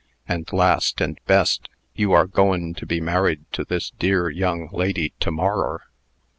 [0.27, 5.13] And, last and best, you are goin' to be married to this dear young lady
[5.19, 5.81] to morrer."